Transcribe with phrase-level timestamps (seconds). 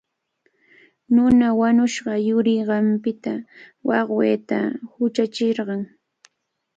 [1.13, 3.33] Nuna wañushqa yurinqanpita
[3.87, 4.59] wawqiita
[4.93, 5.81] huchachirqan.